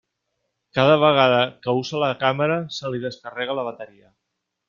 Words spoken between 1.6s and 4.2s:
que usa la càmera se li descarrega la bateria.